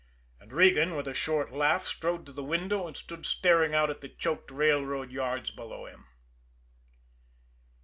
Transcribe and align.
and 0.39 0.51
Regan, 0.51 0.95
with 0.95 1.07
a 1.07 1.13
short 1.13 1.51
laugh, 1.51 1.85
strode 1.85 2.25
to 2.25 2.31
the 2.31 2.43
window 2.43 2.87
and 2.87 2.97
stood 2.97 3.23
staring 3.23 3.75
out 3.75 3.91
at 3.91 4.01
the 4.01 4.09
choked 4.09 4.49
railroad 4.49 5.11
yards 5.11 5.51
below 5.51 5.85
him. 5.85 6.07